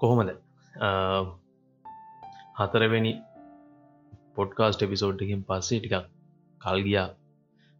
[0.00, 0.30] කොහොමද?
[2.58, 3.12] හතරවෙනි
[4.36, 6.06] පොඩ්කාස්ට එපිසෝඩ්ඩකින් පස්සේ ටිකක්
[6.60, 7.08] කල්ගියා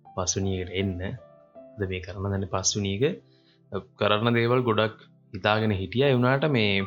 [0.07, 1.01] පස්සුනියට එන්න.
[1.79, 3.05] ද මේ කරන දැන පස්සුනීක
[3.99, 4.99] කරන්න දේවල් ගොඩක්
[5.35, 6.07] හිතාගෙන හිටිය.
[6.09, 6.85] වුණාට මේ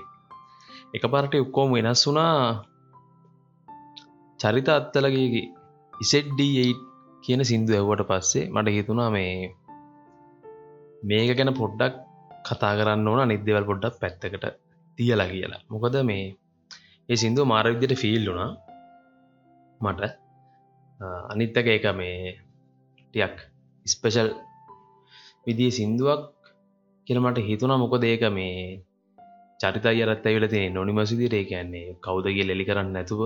[0.96, 2.38] එක පරට උක්කෝම වෙනස් වුනා
[4.40, 5.44] චරිත අත්තලගේ
[5.94, 6.42] ඉසෙඩ්ඩ
[7.24, 9.34] කියන සිින්දු ඇවට පස්සේ මට හිතුනා මේ
[11.04, 11.96] මේක ගැන පොඩ්ඩක්
[12.46, 14.63] කතා කරන්න ඕන නිදවල් පොඩ්ඩක් පැත්තකට.
[14.98, 15.62] තියලා කියලා.
[15.70, 16.26] මොකද මේ
[17.10, 18.52] ඒ සිින්දුව මාරවිද්‍යයට ෆිල් වුණා.
[19.82, 20.02] මට.
[21.32, 22.18] අනිත්තක එක මේ
[23.04, 23.38] ටියක්
[23.86, 24.30] ස්පෙෂල්
[25.46, 26.24] විදිී සිින්දුවක්
[27.08, 28.58] කියලමට හිතුනා මොකද ඒක මේ
[29.62, 33.22] චරිත අයරත් ඇවිල තිය නොනිමසිදිට ඒ කියන්නේ කවුදගේ ලෙලි කරන්න නැතුව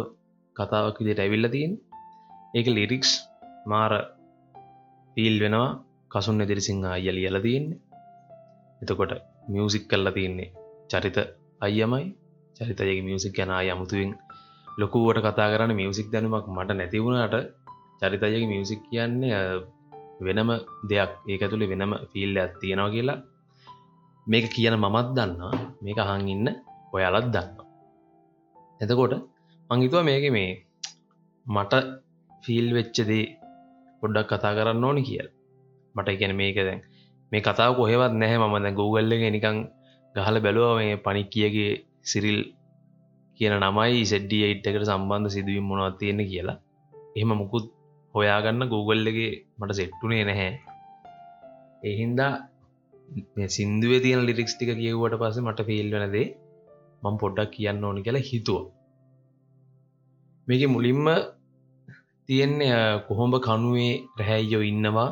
[0.55, 1.74] කතාවක් විදිට ඇවිල්ල තියෙන්.
[2.55, 3.12] ඒක ලිරික්ස්
[3.72, 3.94] මාර
[5.16, 5.70] ෆිල් වෙනවා.
[6.12, 7.80] කසුන් එදිරිසිංහ අයිය ලියල තියෙන්නේ.
[8.82, 9.12] එතකොට
[9.52, 10.54] මියසික් කල්ලා තියන්නේ
[10.91, 11.18] චරිත
[11.62, 12.06] අයියමයි.
[12.56, 14.12] චරිතයගේ මියසික් ගැන යමුතුවෙන්
[14.80, 17.36] ලොකුවට කතා කරන්න මියසික් දැනුමක් මට නැතිවුණට
[17.99, 19.38] චරිතයගේ මියසික් කියන්නේ
[20.26, 20.49] වෙනම
[20.90, 21.12] දෙයක්.
[21.30, 23.20] ඒක ඇතුළි වෙනම ෆිල්ල ඇත් තියෙනවා කියලා.
[24.27, 26.48] මේක කියන මමත් දන්නා මේක අහන් ඉන්න
[26.96, 27.49] ඔයාලත් දන්න
[28.82, 29.14] එතකොට
[29.70, 30.52] මංහිතුව මේක මේ
[31.46, 31.74] මට
[32.44, 33.26] ෆිල් වෙච්චදේ
[34.02, 35.27] පොඩ්ඩක් කතා කරන්න ඕනි කියල්.
[35.96, 36.82] මට ගැන මේක දැන්
[37.32, 38.38] මේ කතාව කොහෙවත් නැහැ.
[38.42, 39.58] මම දැ ගූගල්ල නිකං
[40.18, 41.71] ගහල බැලුව මේ පනික් කියගේ
[42.12, 42.40] සිරිල්
[43.40, 46.57] කියන නමයි සෙඩ්ඩියයිට් එකට සම්බන්ධ සිදුවීම් මොනවත් තියෙන කියලා.
[47.15, 47.65] එහෙම මුකුත්
[48.15, 50.54] හොයාගන්න ගූගල්ලගේ මට සෙට්ටුනේ නැහැ.
[51.84, 52.32] එහින්දා
[53.55, 56.27] සිින්දුවේ තියෙන ලිරික්ස් ටික කියව්වට පස මට ෆිල් වනදේ
[57.04, 58.63] මං පොඩ්ඩක් කියන්න ඕනි කියලා හිතුව.
[60.48, 61.07] මේක මුලින්ම
[62.29, 62.74] තියෙන්නේ
[63.07, 65.09] කොහොඹ කනුවේ රැහැයියෝ ඉන්නවා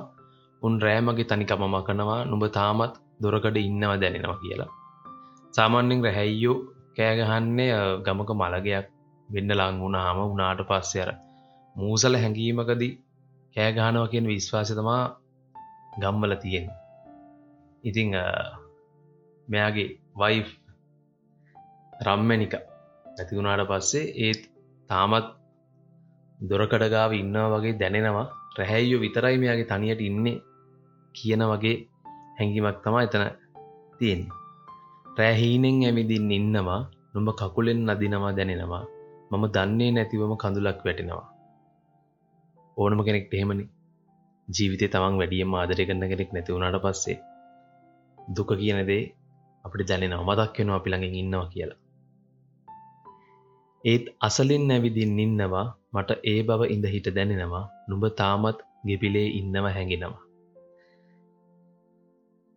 [0.62, 4.72] උන් රෑමගේ තනිකම මකනවා නුඹ තාමත් දොරකඩ ඉන්නවා දැනෙනවා කියලා.
[5.56, 6.58] සාමාන්‍යෙන් රැහැයියෝ
[6.98, 7.72] කෑගහන්නේ
[8.06, 8.88] ගමක මළගයක්
[9.30, 11.12] වෙන්න ලං වුණාම උනාට පස්සේ අර
[11.76, 12.94] මූසල හැඟීමකදී
[13.56, 15.04] කෑගහනවා කියන විශ්වාසතමා
[16.00, 16.70] ගම්මල තියෙන්
[17.84, 18.12] ඉතිං
[19.48, 20.44] මෙයාගේ වයි්
[22.06, 22.54] රම්මැනික
[23.08, 24.42] නැතිවුණාට පස්සේ ඒත්
[24.90, 25.28] තාමත්
[26.40, 28.28] දොරකඩගාව ඉන්නවා වගේ දැනෙනවා.
[28.58, 30.42] රැහැයියෝ විතරයි මෙයාගේ තනියට ඉන්නේ
[31.16, 31.78] කියන වගේ
[32.38, 33.24] හැඟිමක් තමා එතන
[34.00, 34.45] තියෙන්නේ.
[35.18, 36.80] රැහීනෙන් ඇවිදින් ඉන්නවා
[37.14, 38.84] නොඹ කකුලෙන් නදිනවා දැනෙනවා.
[39.32, 41.26] මම දන්නේ නැතිවම කඳුලක් වැටෙනවා.
[42.78, 43.66] ඕනම කෙනෙක් එහෙමනි.
[44.48, 47.18] ජීවිතය තමන් වැඩියම ආදරය කරන්න කෙනෙක් නැතිවුණට පස්සේ
[48.36, 49.04] දුක කියන දේ
[49.66, 51.80] අපිට දැනෙන මදක් වෙනවා අපි ළඟින් ඉන්නවා කියලා.
[53.84, 57.66] ඒත් අසලින් ඇවිදින් ඉන්නවා මට ඒ බව ඉඳ හිට දැනෙනවා.
[57.88, 60.24] නුඹ තාමත් ගෙපිලේ ඉන්නව හැඟෙනවා.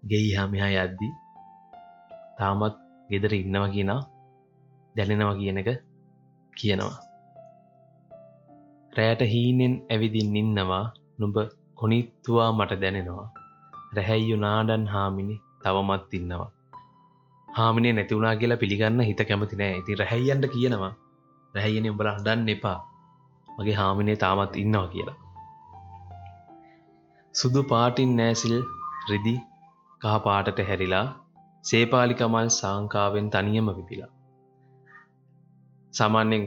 [0.02, 1.14] ගෙයි හාමිහා යද්දී
[2.38, 2.76] තාමත්
[3.10, 4.00] ගෙදර ඉන්නවා කියනා
[4.96, 5.70] දැනෙනවා කියන එක
[6.56, 6.96] කියනවා.
[8.96, 10.84] රෑට හීනෙන් ඇවිදින් ඉන්නවා
[11.18, 11.36] නුඹ
[11.74, 13.26] කොනිත්තුවා මට දැනෙනවා.
[13.96, 16.50] රැහැයියු නාඩන් හාමිනි තවමත් ඉන්නවා.
[17.48, 19.78] හාමිනේ නැතිවුණා කියලා පිළිගන්න හිත කැමති නෑ.
[19.80, 20.92] ඉති රැහැයියන්ට කියනවා.
[21.54, 22.78] රැහැයන උඹල හඩන්න එපා.
[23.58, 25.16] මගේ හාමිනේ තාමත් ඉන්නවා කියලා.
[27.34, 28.56] සුදු පාටින් නෑසිල්
[29.10, 29.34] රිදි
[30.02, 31.06] කහ පාටට හැරිලා
[31.64, 34.10] සේපාලිකමල් සංකාවෙන් තනියම විපිලා.
[35.94, 36.44] සාමාන්‍යෙන්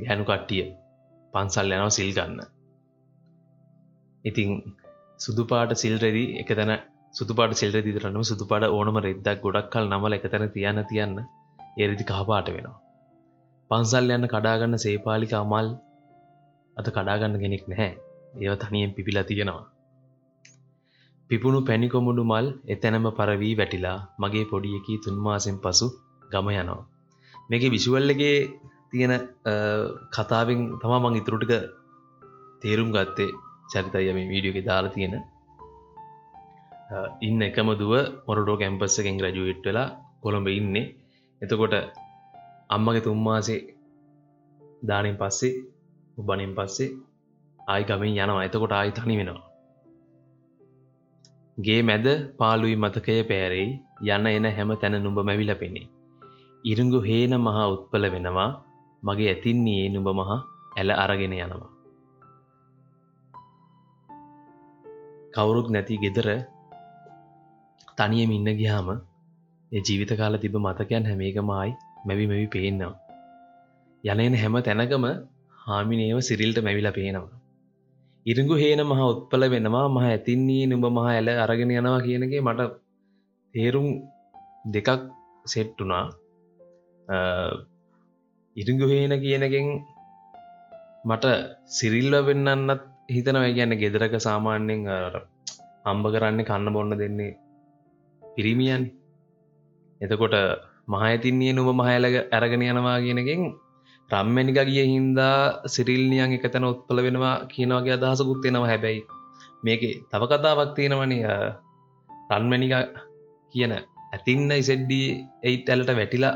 [0.00, 0.64] ගැනු කට්ටිය
[1.32, 2.40] පන්සල් යනව සිල් ගන්න.
[4.24, 4.50] ඉතිං
[5.20, 6.72] සුදුපාට සිල්රෙදි එක තැන
[7.14, 11.14] සුදුපාට සිල්රෙදි තරනම සුදුපාට ඕනම රෙද්දක් ගොඩක් කල් නමල එක තැන තියන්න තියන්න
[11.78, 12.78] එරදි කහපාට වෙනවා.
[13.70, 15.68] පන්සල් යන්න කඩාගන්න සේපාලික අමල්
[16.76, 17.92] අත කඩාගන්න කෙනෙක් නැහැ.
[18.36, 19.73] ඒව තනියෙන් පිපිලා තියෙනවා.
[21.30, 25.86] පිපුණු පැණිකොමුඩු මල් එතැනම පරවී වැටිලා මගේ පොඩියකී තුන්මාසෙන් පසු
[26.32, 26.82] ගම යනවා.
[27.50, 28.36] මේක විශුවල්ලගේ
[28.90, 29.14] තියෙන
[30.12, 31.52] කතාවෙන් තමා මං ඉතුරුටික
[32.62, 33.30] තේරුම් ගත්තේ
[33.70, 35.14] චරිතය මේ වීඩියෝක දාලා තියෙන.
[37.20, 37.94] ඉන්න එකම දුව
[38.26, 39.88] මොරඩෝ කැම්පස්සකෙන් ග්‍රජුවට් වෙලා
[40.22, 40.92] කොළඹ ඉන්නේ.
[41.42, 41.74] එතකොට
[42.70, 43.60] අම්මගේ තුම්මාසේ
[44.82, 45.54] දානෙන් පස්සේ
[46.18, 46.94] උබනින් පස්සේ
[47.60, 48.46] ආයි ගමින් යනවා.
[48.48, 49.53] එතකොට ආයි තනි වෙනවා
[51.58, 52.06] ගේ මැද
[52.38, 53.68] පාලුයි මතකය පෑරෙයි
[54.06, 55.86] යන එන හැම තැන නුඹ මැවිල පෙනේ.
[56.64, 58.50] ඉරුඟු හේන මහා උත්පල වෙනවා
[59.02, 60.38] මගේ ඇතින්නේ නුඹ මහා
[60.78, 61.70] ඇල අරගෙන යනවා.
[65.34, 66.28] කවුරුත් නැති ගෙදර
[67.98, 68.90] තනියම ඉන්න ගියාම
[69.72, 71.70] ඒ ජීවිත කාල තිබ මතකයන් හැමේකමයි
[72.06, 72.92] මැවි මැවි පේනවා.
[74.04, 75.06] යනන හැම තැනකම
[75.58, 77.43] හාමිනේව සිරිල්ට මැවිලා පේනවා.
[78.26, 82.70] ඉරිඟු හේන මහ උත්පල වෙනවා මහ ඇතින්නේ නුඹ මහ ඇල අරගෙන යනවා කියනගේ මට
[83.54, 83.88] තේරුම්
[84.74, 84.88] දෙකක්
[85.44, 86.04] සෙට්ටුනා
[88.56, 89.68] ඉරිංගුහේන කියනකින්
[91.04, 91.24] මට
[91.68, 93.44] සිරිල්ල වෙන්නන්නත් හිතනව.
[93.56, 94.80] ගැන්න ගෙදරක සාමාන්‍යයෙන්
[95.84, 97.36] අම්බ කරන්නේ කන්න බොන්න දෙන්නේ
[98.22, 98.82] පිරිමියන්.
[100.00, 100.36] එතකොට
[100.88, 103.42] මහඇතින්නේ නුම මහයලග ඇරගෙන යනවා කියනකින්
[104.10, 109.02] රම්මැනික ගිය හින්දා සිරිල්නියන් එකතැන උත්පල වෙනවා කියනවගේ අදහසකුත් එෙනවා හැබැයි
[109.64, 111.18] මේක තව කතාවක් තියෙනවනි
[112.30, 112.74] රන්මැනික
[113.54, 115.06] කියන ඇතින්න ඉසෙඩ්ඩී
[115.42, 116.34] එයිත් ඇලට වැටිලා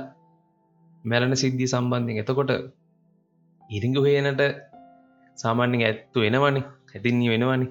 [1.04, 2.52] මැරණ සිද්ධිය සම්බන්ධින් එතකොට
[3.70, 4.42] ඉරිංගු හේනට
[5.38, 7.66] සාමාන්‍යෙන් ඇත්තු වෙනවනි ඇතින්නේ වෙනවනි.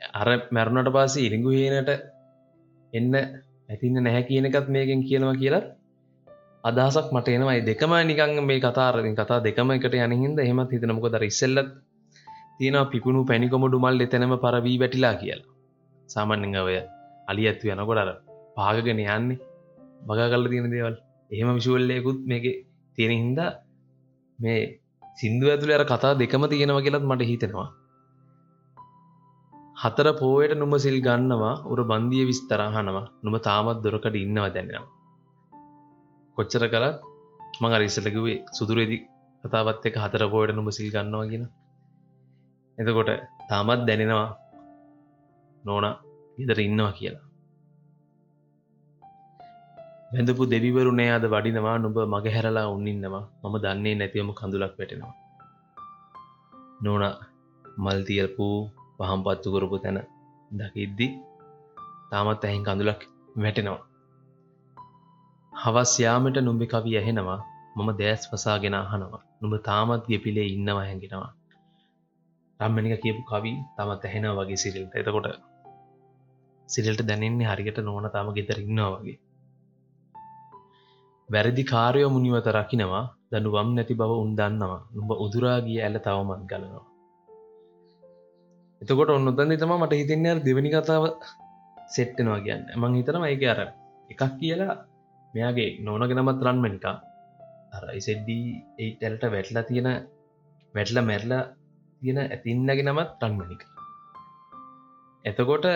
[0.00, 1.90] අර මැරුණට පස්සේ ඉරිංගු හේනට
[2.92, 3.14] එන්න
[3.68, 5.64] ඇතින්න නැහැ කියන එකත් මේකෙන් කියනවා කියලා
[6.64, 11.70] අදහසක් මට එනවයි දෙකම නිකං මේ කතාරදින් කතා දෙකම එකට යනහින්ද එහෙමත් හිතනමක දර ඉස්සෙල්ලත්
[12.58, 15.50] තියෙන පිපුණු පැණිකොමඩු මල් එතැනම පරවී වැටිලා කියලා.
[16.08, 16.76] සාමාන්‍යෙන් ඔය
[17.30, 18.10] අලි ඇත්තු යනකොට අර
[18.56, 19.40] පාගගෙන යන්නේ.
[20.06, 20.96] බගා කල්ල තියෙන දේවල්.
[21.30, 22.46] එහෙම විශුවල්ලයකුත් මේක
[22.98, 23.50] තියෙන හින්දා
[24.38, 24.60] මේ
[25.18, 27.68] සිින්දු ඇතුළ අර කතා දෙකම තියෙනවා කියලත් මට හිතෙනවා.
[29.82, 31.54] හතර පෝයට නුම සිල් ගන්නවා.
[31.72, 35.01] උර බන්දිය විස්තරහනවා නුම තාමත් දොරකට ඉන්නව දැන්නවා
[36.36, 36.96] කොච්චර කරත්
[37.60, 38.96] මඟ රිස්සලකිවේ සුදුරෙදි
[39.44, 41.44] කතාවත් එක හතර පෝයට නුම සිල් ගන්නවා කියෙන
[42.78, 43.10] එතකොට
[43.48, 44.30] තාමත් දැනෙනවා
[45.64, 45.86] නෝන
[46.38, 47.26] ඉදර ඉන්නවා කියලා.
[50.12, 55.14] වැඳපු දෙවිවරු නෑ අද වඩිනවා නුඹ මග හැරලා උන්නින්නවා මම දන්නේ නැතිවම කඳුලක් වැටෙනවා.
[56.84, 57.04] නෝන
[57.84, 58.46] මල්තියල්පු
[58.98, 59.98] පහම් පත්තු කරපු තැන
[60.50, 61.06] දකිද්දි
[62.10, 63.00] තාමත් ඇහින් කඳුලක්
[63.36, 63.91] වැටෙනවා.
[65.64, 67.40] හවස් යාමට නුඹි කවි ඇහෙනවා.
[67.76, 69.22] මම දෑස් වසාගෙන අහනවා.
[69.40, 71.32] නුඹ තාමත් ගෙපිලේ ඉන්නවා හැඟෙනවා
[72.60, 74.94] රම්මනික කියපු කවි තමත් ඇහෙන වගේ සිරිල්ට.
[74.94, 75.26] එතකොට
[76.68, 79.18] සිරිල්ට දැනෙන්නේ හරියට නොවන තාම ගෙතර ඉන්නවා වගේ.
[81.28, 83.04] වැරදි කාරයෝ මුනිවත රකිනවා.
[83.32, 84.80] දනුවම් නැති බව උන් දන්නවා.
[84.94, 86.86] නුඹ උදුරාගිය ඇල තවමත් ගලනවා.
[88.82, 91.04] එතකොට ඔන්න ඔතන් තම මට හිතෙන්නේ අර දෙවැනි කතාව
[91.94, 92.64] සෙට්ටෙනවා කියන්න.
[92.80, 93.60] මං හිතනම ඒක අර
[94.12, 94.74] එකක් කියලා
[95.34, 96.96] මෙයාගේ නෝනගෙනමත් රන්මනිකා
[97.74, 98.46] අර ඉසෙඩ්ඩී
[98.78, 99.90] ඒටැල්ට වැටලා තියෙන
[100.74, 101.42] වැටල මැරලා
[102.02, 103.62] තියෙන ඇතින්නගෙන නමත් රන්මනික
[105.24, 105.66] එතකොට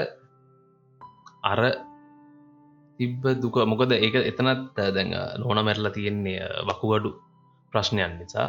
[1.45, 1.61] අර
[2.99, 7.11] තිබ්බ දුක මොකද ඒක එතනත් දැඟ නොන මැරලා තියෙන්නේ වකුගඩු
[7.73, 8.49] ප්‍රශ්නයන් නිසා.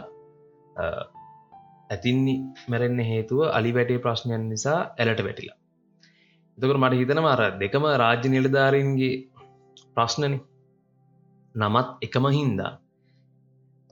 [1.89, 2.36] ඇතින්නි
[2.69, 5.57] මැරෙන්න හේතුව අලි වැටේ ප්‍රශ්නයන් නිසා ඇලට වැටිලා.
[6.57, 9.15] එතකට මට හිතන අර දෙකම රාජ්‍ය නිලධාරීන්ගේ
[9.95, 10.39] ප්‍රශ්නනි.
[11.57, 12.74] නමත් එකම හින්දා.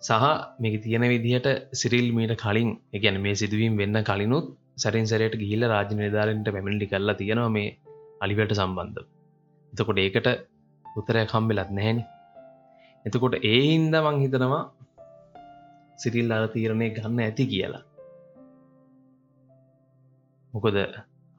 [0.02, 0.26] සහ
[0.62, 4.48] මේක තියෙන විදිහට සිරිල් මීට කලින් එකැන මේ සිදුවීම් වෙන්න කලිනුත්
[4.78, 7.70] සැරින් සැරයට ගිහිල්ල රාජ නිධාරන්ට පැමිණිලි කරලා තියෙනවා මේ
[8.22, 9.00] අලිවට සම්බන්ධ
[9.74, 10.28] එතකොට ඒකට
[10.86, 12.04] උත්තරය කම්බෙලත් නැහැනි.
[13.06, 14.64] එතකොට ඒ හින්ද මං හිතනවා
[16.00, 17.84] සිරිල් අර තීරණය ගන්න ඇති කියලා.
[20.54, 20.78] මොකොද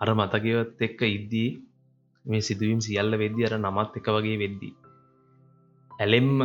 [0.01, 1.51] අර මතකයවත් එක්ක ඉද්දී
[2.25, 4.75] මේ සිදුවීම් සියල්ල වෙද්දි අර නමත් එක වගේ වෙද්දී
[6.01, 6.39] ඇලෙම්ම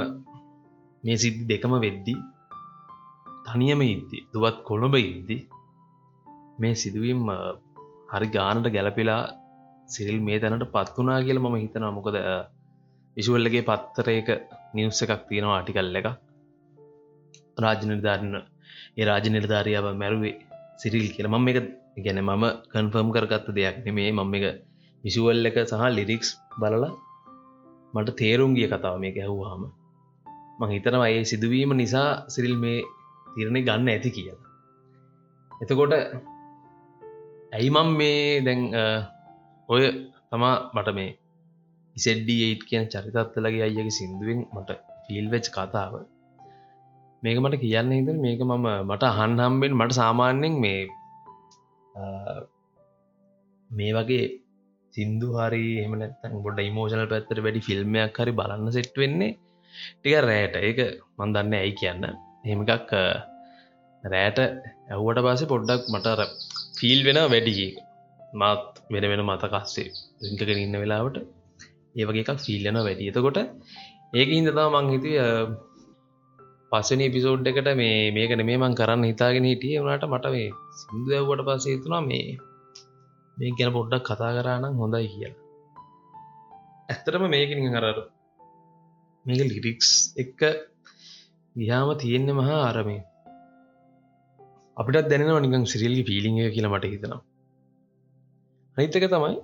[1.04, 2.14] මේ සිද්ධි දෙකම වෙද්දි
[3.48, 5.38] තනියම ඉද්දි දුවත් කොළඹ ඉද්දි
[6.62, 7.22] මේ සිදුවීම්
[8.14, 9.22] හරි ගානට ගැලපෙලා
[9.94, 11.92] සිරිල් මේ තැනට පත් වනා කියල මම හිතනවා.
[11.98, 12.18] මොකද
[13.18, 14.30] විශුවල්ලගේ පත්තරයක
[14.76, 16.08] නිවස්ස එකක් තියෙනවා ආටිකල් එක
[17.64, 18.36] රාජ නිර්ධාරන්න
[18.98, 20.36] ඒ රාජ නිර්ධාරියාව මැරුවේ
[20.82, 21.28] සිරිල් කියල.
[21.34, 21.58] මම එක
[22.06, 24.46] ගැන මම කන්ෆර්ම් කරගත්ත දෙයක් නෙමේ මම එක
[25.04, 26.30] විශුවල් එක සහ ලිරික්ස්
[26.62, 26.92] බලලා
[27.94, 29.64] මට තේරුම් ගිය කතාව මේ ගැහ්වාම
[30.60, 32.80] මං හිතනවා ඒ සිදුවීම නිසා සිරිල් මේ
[33.36, 34.40] තිරණය ගන්න ඇති කියලා.
[35.52, 35.94] එතකොට
[37.54, 38.62] ඇයි මම් මේ දැන්
[39.70, 39.84] ඔය
[40.30, 41.12] තමා මට මේ
[41.96, 45.94] ඉසෙඩ්ඩට කියන චරිතත්වලගේ අයගේ සිින්දුවෙන් මට ෆිල්වෙච් කතාව.
[47.24, 50.82] මේක මට කියන්න හිත මේක මම මට අහන්හම්බෙන් මට සාමාන්‍යෙන් මේ
[53.70, 54.26] මේ වගේ
[54.94, 59.38] සිින්දු හරි එමනත්තන් ගොඩ ඉමෝෂනල් පැත්තර වැඩි ෆිල්ම්මයක් හරි බලන්න සෙට් වෙන්නේ.
[59.96, 60.80] ටික රෑට ඒක
[61.20, 62.04] මන්දන්න ඇයි කියන්න.
[62.46, 62.92] එහෙමකක්
[64.04, 66.22] රෑට ඇව්වට පසේ පොඩ්ඩක් මටර
[66.80, 67.68] ෆිල් වෙන වැඩි.
[68.34, 69.90] මාත් වෙන වෙන මතකස්සේ
[70.24, 71.18] රිංකගෙන ඉන්න වෙලාවට
[72.00, 73.10] ඒවගේ එකක් ෆිල්ලන වැඩි.
[73.12, 73.40] එතකොට
[74.14, 75.58] ඒක හිදතා මං හිතුව
[76.72, 79.76] පස්සන පිසෝඩ් එකට මේ මේකන මේ මං කරන්න හිතාගෙන හිටිය.
[79.80, 80.48] වුණට මට මේ
[80.80, 82.26] සිින්දුවවට පස්සේ තුනා මේ
[83.38, 85.40] මේ ගැන පොඩ්ඩක් කතා කරානම් හොඳයි කියලා.
[86.92, 87.98] ඇත්තරම මේකනින් කරර
[89.26, 89.90] මේක ලිරික්ස්
[90.24, 90.42] එක්ක
[91.56, 93.02] ගියාම තියෙන්නේ මහා අරමේ.
[94.78, 97.22] අපිටත් දැනෙනවා නිකං සිරිල්ලි පිලිං කියල මට හිතනවා.
[98.78, 99.38] අනිතක තමයි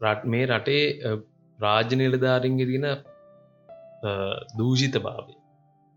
[0.00, 0.84] රට් මේ රටේ
[1.58, 2.86] රාජ්‍ය නිලධාරින්ගේ තියෙන
[4.58, 5.34] දූෂිත භාවය.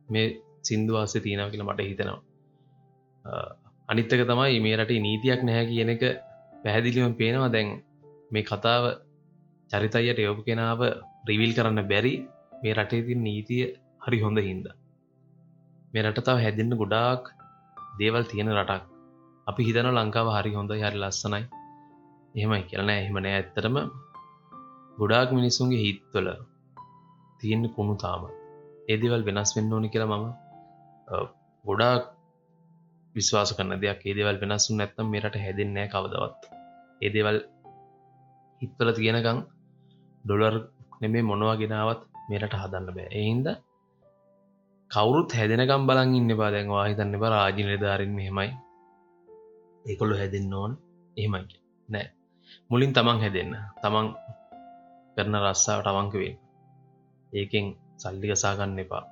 [0.10, 0.28] මේ
[0.68, 2.22] සින්දුවාස්සේ තියෙනව කියලා මට හිතෙනවා.
[3.90, 6.04] අනිත්තක තමයි මේ රටේ නීතියක් නැහැ කියන එක
[6.64, 7.70] පැහැදිලිවම පේනවා දැන්
[8.34, 8.84] මේ කතාව
[9.72, 10.82] චරිතයියට යොපු කෙනාව
[11.30, 12.14] රිවිල් කරන්න බැරි
[12.62, 13.64] මේ රටේ තින් නීතිය
[14.06, 14.66] හරි හොඳ හින්ද.
[15.94, 17.24] මේ රට තව හැදින්න ගොඩාක්
[18.00, 18.84] දේවල් තියෙන රටක්.
[19.48, 21.44] අපි හිතන ලංකාව හරි හොඳ හරි ලස්සනයි.
[22.36, 23.78] එහෙමයි කියලනෑ එහෙමනෑ ඇත්තරම
[24.98, 26.28] ගොඩාක් මිනිස්සුන්ගේ හිත්වල
[27.40, 28.24] තියෙන්න කුණු තාම
[28.92, 30.26] ඒදවල් වෙනස් වෙන්න ඕනි කියලා මම
[31.66, 32.04] ගොඩාක්
[33.16, 34.02] විශ්වාස කන්න දෙයක්.
[34.10, 36.53] ඒදවල් වෙනස්සු නැත්තම් මේරට හැදෙන්නෑ කවදවත්.
[37.04, 37.40] ඒදවල්
[38.62, 39.40] හිත්වල තියෙනකං
[40.26, 40.56] ඩොලර්
[41.02, 43.08] නෙමේ මොනවා ගෙනාවත් මේරට හදන්න බෑ.
[43.20, 43.48] එහින්ද
[44.92, 48.50] කවුරුත් හැදෙනකම් බලන් ඉන්න පාදැන් වාහිතන්න බ රාජි නිධාරින් මෙහෙමයි.
[49.86, 50.74] ඒකොල්ලු හැදෙන්න්න ඕන්.
[51.18, 51.58] එහෙමයි
[51.90, 52.08] නෑ.
[52.70, 53.54] මුලින් තමන් හැදෙන්න.
[53.82, 54.08] තමන්
[55.16, 56.38] කරන රස්සාාවට අවංකවෙන්
[57.34, 57.66] ඒකෙන්
[57.98, 59.04] සල්ලි ගසාගන්න එපා.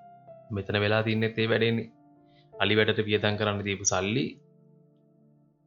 [0.52, 1.92] මෙතන වෙලා තින්න ඒ වැඩෙන්නේ
[2.54, 4.26] අලි වැඩට පියතන් කරන්න දීපු සල්ලි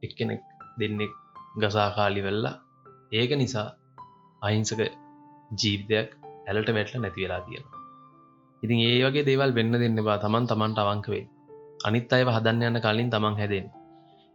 [0.03, 0.43] එක්කෙනෙක්
[0.79, 1.13] දෙන්නෙක්
[1.55, 2.55] ගසාකාලි වෙල්ලා
[3.13, 3.69] ඒක නිසා
[4.43, 4.81] අහිංසක
[5.59, 6.11] ජීවිතයක්
[6.49, 7.65] ඇලට වැටල නැති වෙලා තියෙන
[8.63, 11.25] ඉතින් ඒ වගේ දේවල් වෙන්න දෙන්න බා තමන් තමන්ට අවංකවේ
[11.85, 13.67] අනිත් අයව හදන්න යන්න කලින් තමන් හැදෙන්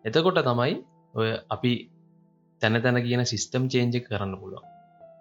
[0.05, 0.73] එතකොට තමයි
[1.13, 1.73] ඔය අපි
[2.61, 4.63] තැන තැන කියන සිිස්ටම් චේන්ජක් කරන්න පුළුව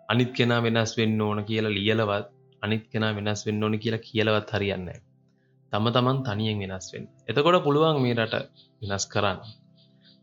[0.08, 2.26] අනිත් කෙනා වෙනස් වෙන්න ඕන කියලා ලියලවත්
[2.62, 4.88] අනිත් කෙනා වෙනස් වෙන්න ඕන කියලා කියලවත් හරියන්න
[5.72, 8.36] තම තමන් තනියෙන් වෙනස් වෙන් එතකොට පුළුවන් මේ රට
[8.82, 9.38] වෙනස් කරන්න.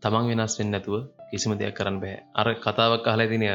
[0.03, 0.95] තමන් වෙනස් වෙන්න ඇතුව
[1.29, 2.17] කිසිම දෙයක් කරන්න බෑ.
[2.33, 3.47] අර කතාවක් අහල තිනය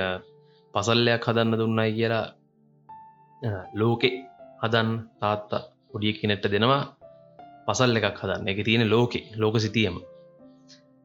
[0.75, 2.27] පසල්ලයක් හදන්න දුන්නයි කියලා
[3.75, 4.11] ලෝකෙ
[4.63, 4.89] හදන්
[5.21, 6.83] තාත්තා පොඩිය කෙනෙට්ට දෙනවා
[7.67, 8.49] පසල් එකක් හදන්න.
[8.49, 9.97] එක තියෙන ලෝකෙ ලෝක සිතියම.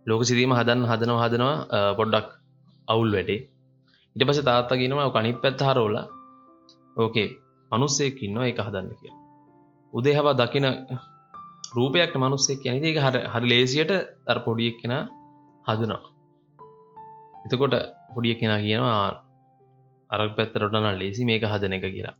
[0.05, 2.27] ලෝක සිතීම හදන්න හදනවා හදනවා පොඩ්ඩක්
[2.88, 3.41] අවුල් වැඩේ
[4.15, 5.95] ඉට පස තාත්තා ගෙනවා කනිත් පැත් හරෝල
[6.95, 7.29] ඕකේ
[7.72, 9.13] අනුස්සෙක් ඉන්නවා එක හදන්න කිය
[9.93, 10.67] උදේ හවා දකින
[11.74, 13.91] රූපයක් මනුස්සෙක් යනි එක හර හරි ලේසියට
[14.25, 14.93] අර පොඩියෙක් කෙන
[15.65, 16.14] හදනවා.
[17.46, 17.75] එතකොට
[18.14, 19.02] පොඩිය කෙනා කියනවා
[20.10, 22.16] අරක් පැත්තරටන ලේසි මේක හදන එක කියලා.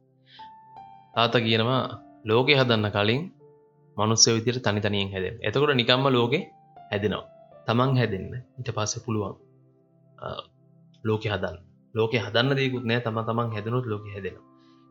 [1.15, 1.82] තාත කියනවා
[2.25, 3.22] ලෝකෙ හදන්න කලින්
[3.98, 6.39] මනුස්්‍ය විදිර තනි තනියෙන් හැදෙන් එතකොට නිකම්ම ලෝකෙ
[6.91, 7.25] හැදෙනවා.
[7.67, 8.34] තමන් හැදෙන්න.
[8.60, 9.36] ඉට පස්ස පුළුවන්
[11.03, 11.58] ලෝක හදන්න.
[11.96, 14.38] ලෝක හදන්න දෙකුත් නෑ තම තමන් හැදනුත් ලෝක හැදෙන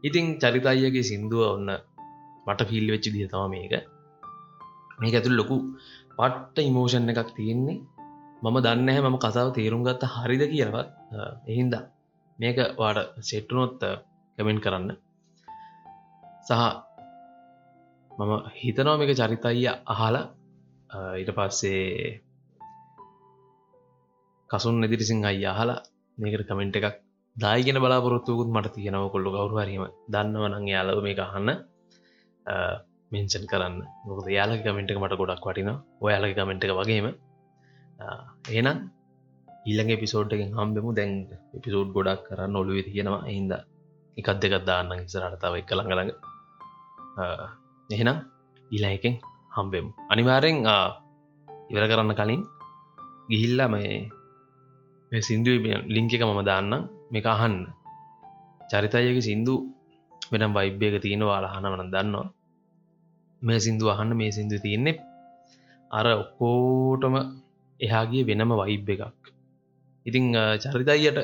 [0.03, 1.71] ඉතිං චරිතයියගේ සිින්දුව ඔන්න
[2.47, 3.75] මට ෆිල් වෙච්චි දිය තම මේක.
[5.01, 5.57] මේක ඇතුළ ලොකු
[6.19, 7.79] පට්ට ඉමෝෂන් එකක් තියෙන්නේ.
[8.45, 10.89] මම දන්න හැ මම කතාව තේරුම් ගත්ත හරිද කියලවත්
[11.49, 11.85] එහින්දා
[12.39, 13.81] මේක වාට සෙට්ටුනොත්
[14.39, 14.91] කමෙන්ට් කරන්න.
[16.43, 16.53] සහ
[18.11, 20.27] මම හිතනෝ මේක චරිතයිය අහලා
[21.15, 22.21] ඊට පස්සේ
[24.51, 25.81] කසුන් එදිරිසිං අයි අහලා
[26.19, 26.97] මේකට කමෙන්ට් එකක්
[27.37, 29.05] දායිගෙන බලාපොරොත්තුකුත් මට තියෙනව.
[29.15, 31.49] කොල්ලු කවරු හරීම දන්නවනං යාලව මේ අහන්න
[33.13, 33.77] මෙන්ෂන් කරන්න.
[34.07, 35.71] මොකද යාලක කමෙන්ට් එක මට ගොඩක් වටින
[36.05, 37.09] ඔයාලක කමෙන්ට් එක වගේම
[38.51, 38.79] ඒනම්
[39.69, 40.91] ඊළඟ පිසෝඩ්ගෙන් හම්බෙමු.
[40.99, 41.13] දැන්
[41.57, 43.23] එපිසෝඩ් ගොඩක් කරන්න ඔලුව තියෙනවා.
[43.29, 43.53] හින්ද
[44.17, 46.13] එකත් දෙකත් දාන්න ඉසරටතාව එක ළඟළඟ
[47.91, 48.19] එහෙනම්
[48.71, 49.15] ඊලා එකෙන්
[49.57, 49.91] හම්බෙමු.
[50.13, 50.59] අනිවාරෙන්
[51.71, 52.43] ඉවර කරන්න කලින්
[53.31, 55.57] ගිහිල්ලා මේ සිින්දුව
[55.95, 56.73] ලිංක එක මම දාන්න
[57.13, 57.57] මේක අහන්න.
[58.71, 59.55] චරිතයක සිින්දු.
[60.33, 62.27] වෙනම් වයිබ්‍යක තියෙන වාලහන වන දන්නවා.
[63.43, 65.03] මේ සිින්දු අහන්න මේ සිින්දු තියෙන්නේ
[65.91, 67.15] අර ඔක්කෝටම
[67.81, 69.31] එහාගේ වෙනම වයිබ් එකක්.
[70.07, 70.27] ඉතිං
[70.65, 71.21] චරිතයියට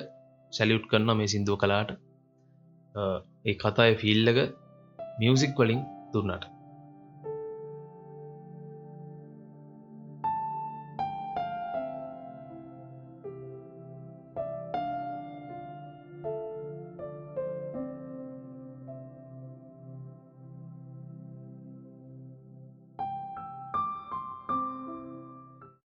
[0.53, 1.91] සැලියුට් කරන්න මේ සිින්දුව කලාට
[3.45, 4.39] ඒ කතාය ෆිල්ලක
[5.19, 5.81] මියසික් වලින්
[6.13, 6.45] දුන්නට.